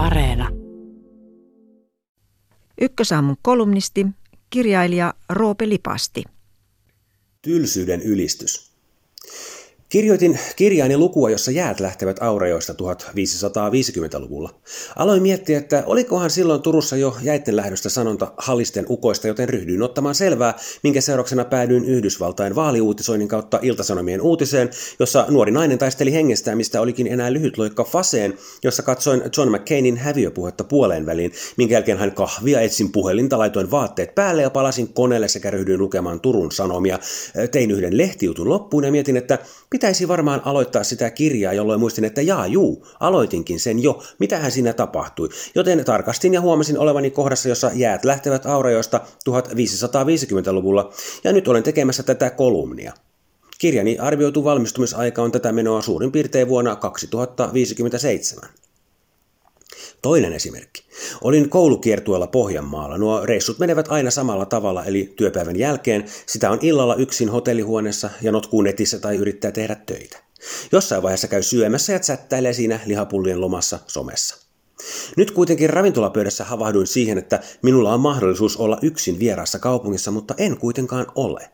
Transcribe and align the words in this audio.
Areena. 0.00 0.48
Ykkösaamun 2.80 3.36
kolumnisti, 3.42 4.06
kirjailija 4.50 5.14
Roope 5.30 5.68
Lipasti. 5.68 6.24
Tylsyyden 7.42 8.02
ylistys. 8.02 8.70
Kirjoitin 9.90 10.38
kirjaani 10.56 10.96
lukua, 10.96 11.30
jossa 11.30 11.50
jäät 11.50 11.80
lähtevät 11.80 12.22
Aurajoista 12.22 12.72
1550-luvulla. 12.72 14.50
Aloin 14.96 15.22
miettiä, 15.22 15.58
että 15.58 15.82
olikohan 15.86 16.30
silloin 16.30 16.62
Turussa 16.62 16.96
jo 16.96 17.16
jäitten 17.22 17.56
lähdöstä 17.56 17.88
sanonta 17.88 18.32
hallisten 18.36 18.86
ukoista, 18.88 19.28
joten 19.28 19.48
ryhdyin 19.48 19.82
ottamaan 19.82 20.14
selvää, 20.14 20.54
minkä 20.82 21.00
seurauksena 21.00 21.44
päädyin 21.44 21.84
Yhdysvaltain 21.84 22.54
vaaliuutisoinnin 22.54 23.28
kautta 23.28 23.58
Iltasanomien 23.62 24.20
uutiseen, 24.20 24.70
jossa 24.98 25.26
nuori 25.28 25.52
nainen 25.52 25.78
taisteli 25.78 26.12
hengestään, 26.12 26.56
mistä 26.56 26.80
olikin 26.80 27.06
enää 27.06 27.32
lyhyt 27.32 27.58
loikka 27.58 27.84
faseen, 27.84 28.34
jossa 28.64 28.82
katsoin 28.82 29.22
John 29.36 29.50
McCainin 29.50 29.96
häviöpuhetta 29.96 30.64
puoleen 30.64 31.06
väliin, 31.06 31.32
minkä 31.56 31.74
jälkeen 31.74 31.98
hän 31.98 32.14
kahvia, 32.14 32.60
etsin 32.60 32.92
puhelinta, 32.92 33.38
laitoin 33.38 33.70
vaatteet 33.70 34.14
päälle 34.14 34.42
ja 34.42 34.50
palasin 34.50 34.92
koneelle 34.92 35.28
sekä 35.28 35.50
ryhdyin 35.50 35.80
lukemaan 35.80 36.20
Turun 36.20 36.52
Sanomia. 36.52 36.98
Tein 37.50 37.70
yhden 37.70 37.98
lehtijutun 37.98 38.48
loppuun 38.48 38.84
ja 38.84 38.90
mietin, 38.90 39.16
että 39.16 39.38
Pitäisi 39.80 40.08
varmaan 40.08 40.42
aloittaa 40.44 40.84
sitä 40.84 41.10
kirjaa, 41.10 41.52
jolloin 41.52 41.80
muistin, 41.80 42.04
että 42.04 42.22
jaa 42.22 42.46
juu, 42.46 42.86
aloitinkin 43.00 43.60
sen 43.60 43.82
jo, 43.82 44.02
mitähän 44.18 44.50
siinä 44.50 44.72
tapahtui. 44.72 45.28
Joten 45.54 45.84
tarkastin 45.84 46.34
ja 46.34 46.40
huomasin 46.40 46.78
olevani 46.78 47.10
kohdassa, 47.10 47.48
jossa 47.48 47.70
jäät 47.74 48.04
lähtevät 48.04 48.46
Aurajoista 48.46 49.00
1550-luvulla, 49.30 50.92
ja 51.24 51.32
nyt 51.32 51.48
olen 51.48 51.62
tekemässä 51.62 52.02
tätä 52.02 52.30
kolumnia. 52.30 52.92
Kirjani 53.58 53.98
arvioitu 53.98 54.44
valmistumisaika 54.44 55.22
on 55.22 55.32
tätä 55.32 55.52
menoa 55.52 55.82
suurin 55.82 56.12
piirtein 56.12 56.48
vuonna 56.48 56.76
2057. 56.76 58.48
Toinen 60.02 60.32
esimerkki. 60.32 60.82
Olin 61.20 61.50
koulukiertueella 61.50 62.26
Pohjanmaalla. 62.26 62.98
Nuo 62.98 63.26
reissut 63.26 63.58
menevät 63.58 63.86
aina 63.88 64.10
samalla 64.10 64.46
tavalla, 64.46 64.84
eli 64.84 65.12
työpäivän 65.16 65.58
jälkeen 65.58 66.04
sitä 66.26 66.50
on 66.50 66.58
illalla 66.62 66.94
yksin 66.94 67.28
hotellihuoneessa 67.28 68.10
ja 68.22 68.32
notkuu 68.32 68.62
netissä 68.62 68.98
tai 68.98 69.16
yrittää 69.16 69.52
tehdä 69.52 69.74
töitä. 69.74 70.18
Jossain 70.72 71.02
vaiheessa 71.02 71.28
käy 71.28 71.42
syömässä 71.42 71.92
ja 71.92 71.98
chattailee 71.98 72.52
siinä 72.52 72.80
lihapullien 72.86 73.40
lomassa 73.40 73.78
somessa. 73.86 74.36
Nyt 75.16 75.30
kuitenkin 75.30 75.70
ravintolapöydässä 75.70 76.44
havahduin 76.44 76.86
siihen, 76.86 77.18
että 77.18 77.40
minulla 77.62 77.94
on 77.94 78.00
mahdollisuus 78.00 78.56
olla 78.56 78.78
yksin 78.82 79.18
vieraassa 79.18 79.58
kaupungissa, 79.58 80.10
mutta 80.10 80.34
en 80.38 80.56
kuitenkaan 80.56 81.06
ole. 81.14 81.50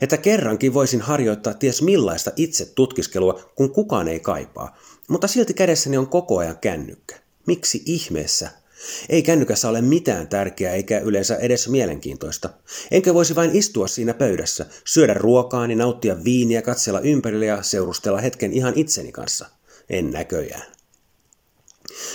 Että 0.00 0.16
kerrankin 0.16 0.74
voisin 0.74 1.00
harjoittaa 1.00 1.54
ties 1.54 1.82
millaista 1.82 2.30
itse 2.36 2.64
tutkiskelua, 2.64 3.40
kun 3.54 3.70
kukaan 3.72 4.08
ei 4.08 4.20
kaipaa, 4.20 4.76
mutta 5.08 5.28
silti 5.28 5.54
kädessäni 5.54 5.96
on 5.96 6.08
koko 6.08 6.38
ajan 6.38 6.58
kännykkä. 6.58 7.27
Miksi 7.48 7.82
ihmeessä? 7.86 8.50
Ei 9.08 9.22
kännykässä 9.22 9.68
ole 9.68 9.82
mitään 9.82 10.28
tärkeää 10.28 10.74
eikä 10.74 10.98
yleensä 10.98 11.36
edes 11.36 11.68
mielenkiintoista. 11.68 12.50
Enkä 12.90 13.14
voisi 13.14 13.34
vain 13.34 13.56
istua 13.56 13.88
siinä 13.88 14.14
pöydässä, 14.14 14.66
syödä 14.84 15.14
ruokaani, 15.14 15.74
nauttia 15.74 16.24
viiniä, 16.24 16.62
katsella 16.62 17.00
ympärille 17.00 17.46
ja 17.46 17.62
seurustella 17.62 18.20
hetken 18.20 18.52
ihan 18.52 18.72
itseni 18.76 19.12
kanssa. 19.12 19.46
En 19.90 20.10
näköjään. 20.10 20.66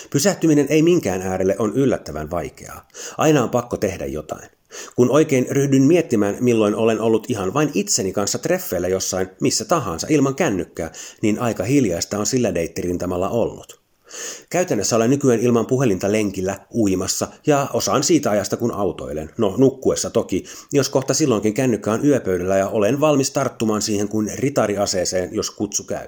Pysähtyminen 0.10 0.68
ei 0.70 0.82
minkään 0.82 1.22
äärelle 1.22 1.56
on 1.60 1.74
yllättävän 1.76 2.32
vaikeaa. 2.32 2.88
Aina 3.18 3.44
on 3.44 3.50
pakko 3.50 3.78
tehdä 3.78 4.06
jotain. 4.06 4.50
Kun 4.96 5.12
oikein 5.12 5.48
ryhdyn 5.50 5.84
miettimään, 5.84 6.38
milloin 6.40 6.76
olen 6.76 7.02
ollut 7.02 7.30
ihan 7.30 7.54
vain 7.54 7.72
itseni 7.74 8.12
kanssa 8.12 8.38
treffeillä 8.38 8.88
jossain, 8.88 9.30
missä 9.42 9.66
tahansa, 9.66 10.08
ilman 10.10 10.36
kännykkää, 10.36 10.92
niin 11.22 11.40
aika 11.40 11.64
hiljaista 11.64 12.18
on 12.18 12.26
sillä 12.26 12.56
deittirintamalla 12.56 13.30
ollut. 13.30 13.83
Käytännössä 14.50 14.96
olen 14.96 15.10
nykyään 15.10 15.40
ilman 15.40 15.66
puhelinta 15.66 16.12
lenkillä, 16.12 16.60
uimassa 16.76 17.28
ja 17.48 17.70
osaan 17.74 18.04
siitä 18.04 18.32
ajasta 18.32 18.58
kun 18.58 18.72
autoilen. 18.72 19.30
No 19.38 19.56
nukkuessa 19.58 20.10
toki, 20.10 20.44
jos 20.74 20.90
kohta 20.90 21.14
silloinkin 21.14 21.54
kännykkä 21.54 21.92
on 21.92 22.06
yöpöydällä 22.06 22.58
ja 22.58 22.68
olen 22.68 23.00
valmis 23.00 23.32
tarttumaan 23.32 23.82
siihen 23.82 24.08
kuin 24.08 24.32
ritariaseeseen, 24.36 25.30
jos 25.34 25.52
kutsu 25.52 25.84
käy. 25.84 26.08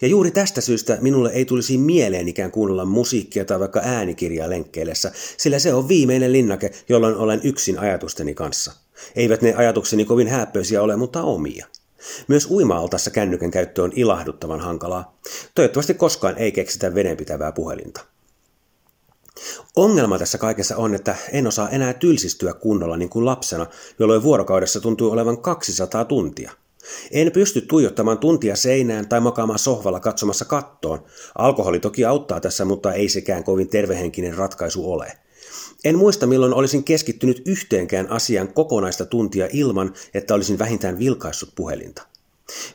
Ja 0.00 0.08
juuri 0.08 0.30
tästä 0.30 0.60
syystä 0.60 0.98
minulle 1.00 1.30
ei 1.30 1.44
tulisi 1.44 1.78
mieleen 1.78 2.28
ikään 2.28 2.50
kuunnella 2.50 2.84
musiikkia 2.84 3.44
tai 3.44 3.60
vaikka 3.60 3.80
äänikirjaa 3.84 4.50
lenkkeillessä, 4.50 5.12
sillä 5.36 5.58
se 5.58 5.74
on 5.74 5.88
viimeinen 5.88 6.32
linnake, 6.32 6.70
jolloin 6.88 7.16
olen 7.16 7.40
yksin 7.44 7.78
ajatusteni 7.78 8.34
kanssa. 8.34 8.72
Eivät 9.16 9.42
ne 9.42 9.54
ajatukseni 9.54 10.04
kovin 10.04 10.28
häppöisiä 10.28 10.82
ole, 10.82 10.96
mutta 10.96 11.22
omia. 11.22 11.66
Myös 12.28 12.50
uima-altassa 12.50 13.10
kännykän 13.10 13.50
käyttö 13.50 13.82
on 13.82 13.92
ilahduttavan 13.94 14.60
hankalaa. 14.60 15.18
Toivottavasti 15.54 15.94
koskaan 15.94 16.38
ei 16.38 16.52
keksitä 16.52 16.94
vedenpitävää 16.94 17.52
puhelinta. 17.52 18.00
Ongelma 19.76 20.18
tässä 20.18 20.38
kaikessa 20.38 20.76
on, 20.76 20.94
että 20.94 21.16
en 21.32 21.46
osaa 21.46 21.68
enää 21.68 21.92
tylsistyä 21.92 22.54
kunnolla 22.54 22.96
niin 22.96 23.08
kuin 23.08 23.24
lapsena, 23.24 23.66
jolloin 23.98 24.22
vuorokaudessa 24.22 24.80
tuntuu 24.80 25.10
olevan 25.10 25.42
200 25.42 26.04
tuntia. 26.04 26.52
En 27.10 27.32
pysty 27.32 27.60
tuijottamaan 27.60 28.18
tuntia 28.18 28.56
seinään 28.56 29.08
tai 29.08 29.20
makaamaan 29.20 29.58
sohvalla 29.58 30.00
katsomassa 30.00 30.44
kattoon. 30.44 31.04
Alkoholi 31.38 31.80
toki 31.80 32.04
auttaa 32.04 32.40
tässä, 32.40 32.64
mutta 32.64 32.92
ei 32.92 33.08
sekään 33.08 33.44
kovin 33.44 33.68
tervehenkinen 33.68 34.34
ratkaisu 34.34 34.92
ole. 34.92 35.12
En 35.84 35.98
muista 35.98 36.26
milloin 36.26 36.54
olisin 36.54 36.84
keskittynyt 36.84 37.42
yhteenkään 37.46 38.10
asian 38.10 38.48
kokonaista 38.48 39.06
tuntia 39.06 39.48
ilman, 39.52 39.94
että 40.14 40.34
olisin 40.34 40.58
vähintään 40.58 40.98
vilkaissut 40.98 41.52
puhelinta. 41.54 42.02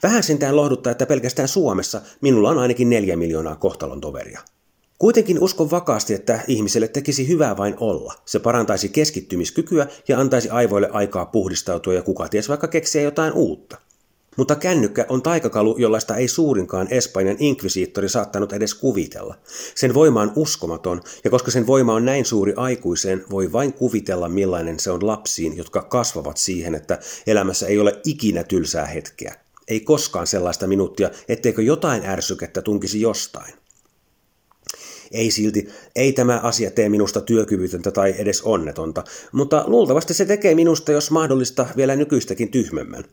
Vähän 0.03 0.23
sentään 0.23 0.55
lohduttaa, 0.55 0.91
että 0.91 1.05
pelkästään 1.05 1.47
Suomessa 1.47 2.01
minulla 2.21 2.49
on 2.49 2.57
ainakin 2.57 2.89
neljä 2.89 3.15
miljoonaa 3.15 3.55
kohtalon 3.55 4.01
toveria. 4.01 4.41
Kuitenkin 4.99 5.39
uskon 5.39 5.71
vakaasti, 5.71 6.13
että 6.13 6.39
ihmiselle 6.47 6.87
tekisi 6.87 7.27
hyvää 7.27 7.57
vain 7.57 7.75
olla. 7.79 8.13
Se 8.25 8.39
parantaisi 8.39 8.89
keskittymiskykyä 8.89 9.87
ja 10.07 10.19
antaisi 10.19 10.49
aivoille 10.49 10.89
aikaa 10.91 11.25
puhdistautua 11.25 11.93
ja 11.93 12.01
kuka 12.01 12.29
ties 12.29 12.49
vaikka 12.49 12.67
keksiä 12.67 13.01
jotain 13.01 13.33
uutta. 13.33 13.77
Mutta 14.37 14.55
kännykkä 14.55 15.05
on 15.09 15.21
taikakalu, 15.21 15.77
jollaista 15.77 16.15
ei 16.15 16.27
suurinkaan 16.27 16.87
Espanjan 16.91 17.37
inkvisiittori 17.39 18.09
saattanut 18.09 18.53
edes 18.53 18.73
kuvitella. 18.73 19.35
Sen 19.75 19.93
voima 19.93 20.21
on 20.21 20.31
uskomaton, 20.35 21.01
ja 21.23 21.29
koska 21.29 21.51
sen 21.51 21.67
voima 21.67 21.93
on 21.93 22.05
näin 22.05 22.25
suuri 22.25 22.53
aikuiseen, 22.55 23.23
voi 23.31 23.51
vain 23.51 23.73
kuvitella 23.73 24.29
millainen 24.29 24.79
se 24.79 24.91
on 24.91 25.07
lapsiin, 25.07 25.57
jotka 25.57 25.81
kasvavat 25.81 26.37
siihen, 26.37 26.75
että 26.75 26.99
elämässä 27.27 27.67
ei 27.67 27.79
ole 27.79 27.99
ikinä 28.05 28.43
tylsää 28.43 28.85
hetkeä. 28.85 29.35
Ei 29.67 29.79
koskaan 29.79 30.27
sellaista 30.27 30.67
minuuttia, 30.67 31.09
etteikö 31.27 31.61
jotain 31.61 32.05
ärsykettä 32.05 32.61
tunkisi 32.61 33.01
jostain. 33.01 33.53
Ei 35.11 35.31
silti, 35.31 35.67
ei 35.95 36.13
tämä 36.13 36.39
asia 36.43 36.71
tee 36.71 36.89
minusta 36.89 37.21
työkyvytöntä 37.21 37.91
tai 37.91 38.15
edes 38.17 38.41
onnetonta, 38.41 39.03
mutta 39.31 39.63
luultavasti 39.67 40.13
se 40.13 40.25
tekee 40.25 40.55
minusta, 40.55 40.91
jos 40.91 41.11
mahdollista, 41.11 41.67
vielä 41.77 41.95
nykyistäkin 41.95 42.51
tyhmemmän. 42.51 43.03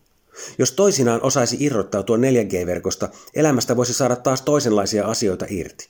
Jos 0.59 0.73
toisinaan 0.73 1.23
osaisi 1.23 1.57
irrottautua 1.61 2.17
4G-verkosta, 2.17 3.09
elämästä 3.35 3.77
voisi 3.77 3.95
saada 3.95 4.17
taas 4.17 4.43
toisenlaisia 4.43 5.07
asioita 5.07 5.47
irti. 5.49 5.89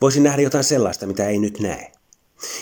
Voisi 0.00 0.20
nähdä 0.20 0.42
jotain 0.42 0.64
sellaista, 0.64 1.06
mitä 1.06 1.28
ei 1.28 1.38
nyt 1.38 1.60
näe. 1.60 1.92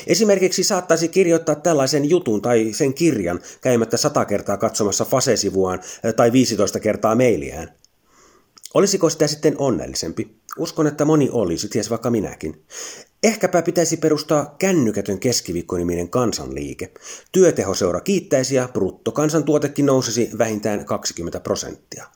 Esimerkiksi 0.07 0.65
saattaisi 0.65 1.09
kirjoittaa 1.09 1.55
tällaisen 1.55 2.11
jutun 2.11 2.43
tai 2.43 2.73
sen 2.73 2.95
kirjan 2.95 3.41
käymättä 3.61 3.97
sata 3.97 4.25
kertaa 4.25 4.57
katsomassa 4.57 5.05
fasesivuaan 5.05 5.81
tai 6.17 6.33
15 6.33 6.81
kertaa 6.81 7.15
mailiään. 7.15 7.75
Olisiko 8.75 9.11
sitä 9.11 9.27
sitten 9.27 9.55
onnellisempi? 9.59 10.38
Uskon, 10.59 10.87
että 10.87 11.05
moni 11.05 11.29
olisi, 11.33 11.69
ties 11.69 11.91
vaikka 11.91 12.11
minäkin. 12.11 12.65
Ehkäpä 13.23 13.63
pitäisi 13.63 13.97
perustaa 13.97 14.55
kännykätön 14.59 15.19
keskiviikkoniminen 15.19 16.09
kansanliike. 16.09 16.93
Työtehoseura 17.33 18.01
kiittäisi 18.01 18.55
ja 18.55 18.69
bruttokansantuotekin 18.73 19.87
nousisi 19.87 20.31
vähintään 20.39 20.85
20 20.85 21.41
prosenttia. 21.41 22.07